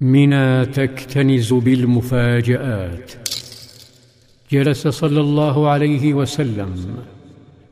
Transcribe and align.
منى 0.00 0.66
تكتنز 0.66 1.52
بالمفاجات 1.52 3.12
جلس 4.52 4.88
صلى 4.88 5.20
الله 5.20 5.68
عليه 5.68 6.14
وسلم 6.14 6.74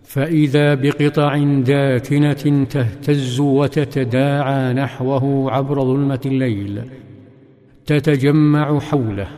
فاذا 0.04 0.74
بقطع 0.74 1.38
داكنه 1.58 2.64
تهتز 2.64 3.40
وتتداعى 3.40 4.72
نحوه 4.72 5.52
عبر 5.52 5.84
ظلمه 5.84 6.20
الليل 6.26 6.82
تتجمع 7.86 8.80
حوله 8.80 9.28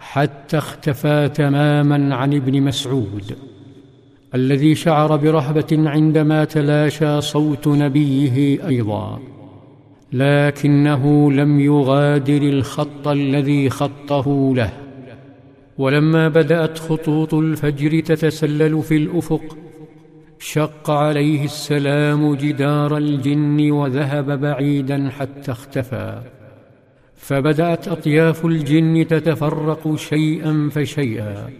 حتى 0.00 0.58
اختفى 0.58 1.30
تماما 1.34 2.14
عن 2.14 2.34
ابن 2.34 2.62
مسعود 2.62 3.36
الذي 4.34 4.74
شعر 4.74 5.16
برهبه 5.16 5.90
عندما 5.90 6.44
تلاشى 6.44 7.20
صوت 7.20 7.68
نبيه 7.68 8.66
أيضا 8.68 9.20
لكنه 10.14 11.32
لم 11.32 11.60
يغادر 11.60 12.42
الخط 12.42 13.08
الذي 13.08 13.70
خطه 13.70 14.54
له. 14.54 14.72
ولما 15.78 16.28
بدأت 16.28 16.78
خطوط 16.78 17.34
الفجر 17.34 18.00
تتسلل 18.00 18.82
في 18.82 18.96
الأفق 18.96 19.56
شق 20.38 20.90
عليه 20.90 21.44
السلام 21.44 22.34
جدار 22.34 22.96
الجن 22.96 23.70
وذهب 23.70 24.40
بعيدا 24.40 25.08
حتى 25.10 25.52
اختفى. 25.52 26.22
فبدأت 27.14 27.88
أطياف 27.88 28.44
الجن 28.46 29.06
تتفرق 29.06 29.94
شيئا 29.94 30.68
فشيئا. 30.72 31.50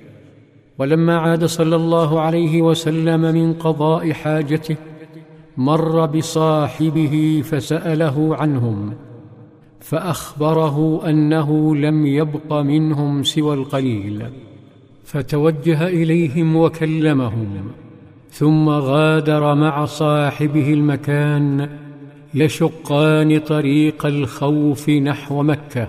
ولما 0.79 1.19
عاد 1.19 1.45
صلى 1.45 1.77
الله 1.77 2.21
عليه 2.21 2.63
وسلم 2.63 3.21
من 3.21 3.53
قضاء 3.53 4.13
حاجته 4.13 4.77
مر 5.57 6.07
بصاحبه 6.07 7.43
فسأله 7.45 8.37
عنهم 8.37 8.93
فأخبره 9.81 11.09
أنه 11.09 11.77
لم 11.77 12.07
يبق 12.07 12.53
منهم 12.53 13.23
سوى 13.23 13.55
القليل 13.55 14.27
فتوجه 15.05 15.89
إليهم 15.89 16.57
وكلمهم 16.57 17.71
ثم 18.31 18.69
غادر 18.69 19.55
مع 19.55 19.85
صاحبه 19.85 20.73
المكان 20.73 21.69
يشقان 22.35 23.39
طريق 23.39 24.07
الخوف 24.07 24.91
نحو 24.91 25.43
مكة 25.43 25.89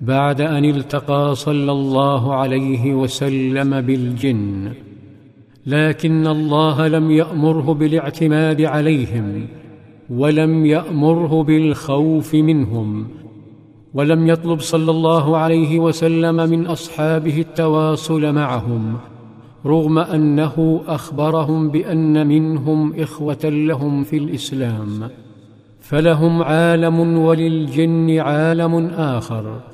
بعد 0.00 0.40
أن 0.40 0.64
التقى 0.64 1.34
صلى 1.34 1.72
الله 1.72 2.34
عليه 2.34 2.94
وسلم 2.94 3.80
بالجن. 3.80 4.72
لكن 5.66 6.26
الله 6.26 6.88
لم 6.88 7.10
يأمره 7.10 7.74
بالاعتماد 7.74 8.60
عليهم 8.62 9.46
ولم 10.10 10.66
يأمره 10.66 11.42
بالخوف 11.42 12.34
منهم 12.34 13.06
ولم 13.94 14.26
يطلب 14.26 14.60
صلى 14.60 14.90
الله 14.90 15.36
عليه 15.36 15.78
وسلم 15.78 16.36
من 16.36 16.66
أصحابه 16.66 17.40
التواصل 17.40 18.32
معهم 18.32 18.96
رغم 19.66 19.98
أنه 19.98 20.80
أخبرهم 20.86 21.68
بأن 21.68 22.26
منهم 22.26 23.00
إخوة 23.00 23.44
لهم 23.44 24.02
في 24.04 24.16
الإسلام 24.16 25.10
فلهم 25.80 26.42
عالم 26.42 27.18
وللجن 27.18 28.18
عالم 28.18 28.86
آخر. 28.86 29.71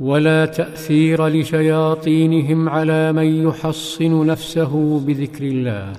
ولا 0.00 0.46
تأثير 0.46 1.26
لشياطينهم 1.26 2.68
على 2.68 3.12
من 3.12 3.48
يحصن 3.48 4.26
نفسه 4.26 5.00
بذكر 5.06 5.44
الله. 5.44 5.92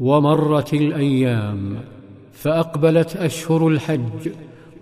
ومرت 0.00 0.74
الأيام 0.74 1.76
فأقبلت 2.32 3.16
أشهر 3.16 3.68
الحج 3.68 4.28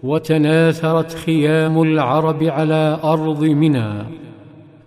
وتناثرت 0.03 1.13
خيام 1.13 1.83
العرب 1.83 2.43
على 2.43 3.01
أرض 3.05 3.45
منى. 3.45 3.93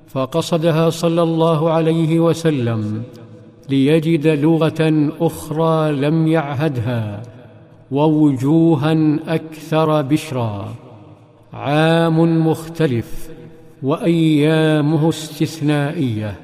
فقصدها 0.07 0.89
صلى 0.89 1.23
الله 1.23 1.71
عليه 1.71 2.19
وسلم 2.19 3.03
ليجد 3.69 4.27
لغة 4.27 5.11
أخرى 5.21 5.91
لم 5.91 6.27
يعهدها 6.27 7.21
ووجوها 7.91 9.19
أكثر 9.27 10.01
بشرا 10.01 10.73
عام 11.53 12.47
مختلف. 12.47 13.29
وأيامه 13.85 15.09
استثنائية. 15.09 16.35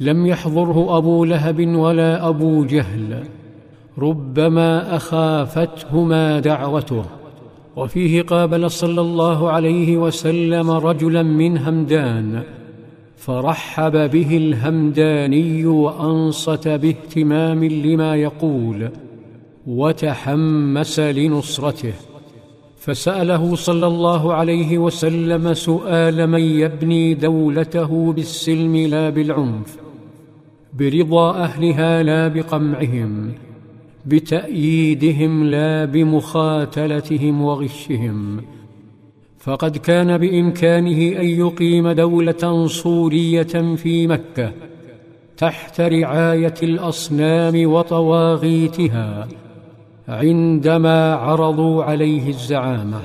لم 0.00 0.26
يحضره 0.26 0.98
أبو 0.98 1.24
لهب 1.24 1.66
ولا 1.66 2.28
أبو 2.28 2.64
جهل. 2.64 3.24
ربما 3.98 4.96
أخافتهما 4.96 6.40
دعوته. 6.40 7.04
وفيه 7.76 8.22
قابل 8.22 8.70
صلى 8.70 9.00
الله 9.00 9.50
عليه 9.50 9.96
وسلم 9.96 10.70
رجلا 10.70 11.22
من 11.22 11.58
همدان. 11.58 12.42
فرحب 13.16 14.10
به 14.10 14.36
الهمداني 14.36 15.66
وأنصت 15.66 16.68
باهتمام 16.68 17.64
لما 17.64 18.16
يقول. 18.16 18.88
وتحمس 19.66 21.00
لنصرته. 21.00 21.92
فسأله 22.86 23.54
صلى 23.54 23.86
الله 23.86 24.34
عليه 24.34 24.78
وسلم 24.78 25.54
سؤال 25.54 26.26
من 26.26 26.40
يبني 26.40 27.14
دولته 27.14 28.12
بالسلم 28.12 28.76
لا 28.76 29.10
بالعنف 29.10 29.76
برضا 30.78 31.36
أهلها 31.36 32.02
لا 32.02 32.28
بقمعهم 32.28 33.32
بتأييدهم 34.06 35.44
لا 35.44 35.84
بمخاتلتهم 35.84 37.42
وغشهم. 37.42 38.40
فقد 39.38 39.76
كان 39.76 40.18
بإمكانه 40.18 41.20
أن 41.20 41.26
يقيم 41.26 41.90
دولة 41.90 42.66
صورية 42.66 43.74
في 43.76 44.06
مكة 44.06 44.52
تحت 45.36 45.80
رعاية 45.80 46.54
الأصنام 46.62 47.72
وطواغيتها. 47.72 49.28
عندما 50.08 51.14
عرضوا 51.14 51.84
عليه 51.84 52.28
الزعامة 52.28 53.00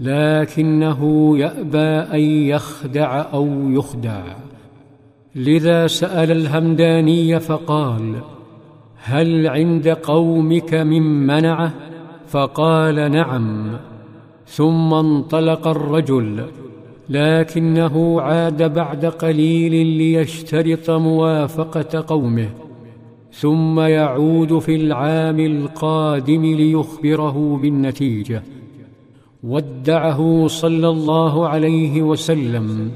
لكنه 0.00 1.32
يأبى 1.38 1.78
أن 2.14 2.20
يخدع 2.20 3.24
أو 3.32 3.70
يخدع. 3.70 4.22
لذا 5.34 5.86
سأل 5.86 6.30
الهمداني 6.30 7.40
فقال 7.40 8.20
هل 8.96 9.46
عند 9.46 9.88
قومك 9.88 10.74
من 10.74 11.26
منعه 11.26 11.72
فقال 12.28 13.10
نعم. 13.10 13.70
ثم 14.46 14.94
انطلق 14.94 15.68
الرجل 15.68 16.46
لكنه 17.08 18.20
عاد 18.20 18.74
بعد 18.74 19.06
قليل 19.06 19.86
ليشترط 19.86 20.90
موافقة 20.90 22.04
قومه. 22.06 22.48
ثم 23.32 23.80
يعود 23.80 24.58
في 24.58 24.76
العام 24.76 25.40
القادم 25.40 26.44
ليخبره 26.44 27.58
بالنتيجة. 27.62 28.42
ودعه 29.44 30.46
صلى 30.46 30.88
الله 30.88 31.48
عليه 31.48 32.02
وسلم 32.02 32.90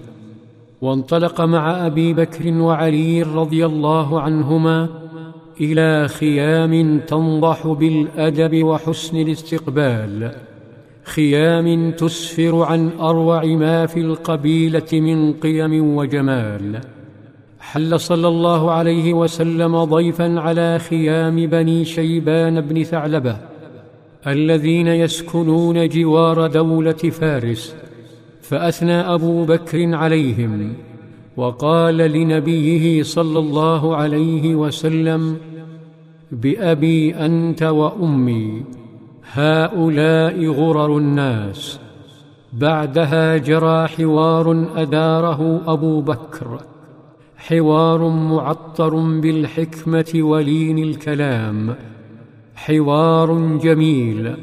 وانطلق 0.81 1.41
مع 1.41 1.87
أبي 1.87 2.15
بكر 2.15 2.53
وعلي 2.53 3.23
رضي 3.23 3.67
الله 3.67 4.21
عنهما 4.21 4.89
إلى 5.61 6.09
خيام 6.09 7.01
تنضح 7.01 7.67
بالأدب 7.67 8.65
وحسن 8.65 9.17
الاستقبال. 9.17 10.33
خيام 11.05 11.91
تسفر 11.91 12.63
عن 12.63 12.91
أروع 13.01 13.45
ما 13.45 13.87
في 13.87 14.01
القبيلة 14.01 14.89
من 14.93 15.33
قيم 15.33 15.97
وجمال. 15.97 16.81
حل 17.73 18.01
صلى 18.01 18.29
الله 18.29 18.71
عليه 18.71 19.15
وسلم 19.15 19.85
ضيفا 19.85 20.41
على 20.41 20.79
خيام 20.79 21.47
بني 21.47 21.85
شيبان 21.85 22.61
بن 22.61 22.83
ثعلبة 22.83 23.37
الذين 24.27 24.87
يسكنون 24.87 25.89
جوار 25.89 26.47
دولة 26.47 26.93
فارس 26.93 27.75
فأثنى 28.43 28.93
أبو 28.93 29.45
بكر 29.45 29.95
عليهم 29.95 30.75
وقال 31.37 31.97
لنبيه 31.97 33.03
صلى 33.03 33.39
الله 33.39 33.97
عليه 33.97 34.55
وسلم 34.55 35.37
بأبي 36.33 37.15
أنت 37.15 37.63
وأمي 37.63 38.63
هؤلاء 39.33 40.47
غرر 40.47 40.99
الناس. 40.99 41.79
بعدها 42.53 43.37
جرى 43.37 43.89
حوار 43.89 44.67
أداره 44.77 45.61
أبو 45.67 46.01
بكر. 46.01 46.61
حوار 47.49 48.09
معطر 48.09 48.95
بالحكمة 48.95 50.13
ولين 50.15 50.79
الكلام. 50.79 51.77
حوار 52.57 53.59
جميل. 53.63 54.37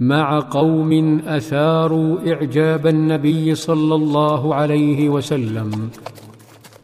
مع 0.00 0.40
قوم 0.40 1.20
أثاروا 1.26 2.32
إعجاب 2.32 2.86
النبي 2.86 3.54
صلى 3.54 3.94
الله 3.94 4.54
عليه 4.54 5.08
وسلم. 5.08 5.90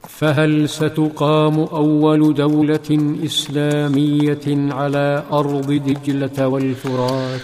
فهل 0.08 0.68
ستقام 0.68 1.60
أول 1.60 2.34
دولة 2.34 3.16
إسلامية 3.24 4.72
على 4.72 5.24
أرض 5.32 5.72
دجلة 5.72 6.48
والفرات؟ 6.48 7.40